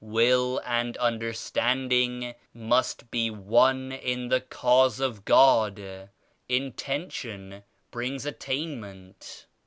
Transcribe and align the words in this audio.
tVill 0.03 0.59
and 0.65 0.97
understanding 0.97 2.33
must 2.55 3.11
be 3.11 3.29
one 3.29 3.91
in 3.91 4.29
the 4.29 4.41
Cause 4.41 4.97
d£ 4.97 5.23
God. 5.25 6.09
Intention 6.49 7.61
brings 7.91 8.25
attainment." 8.25 9.45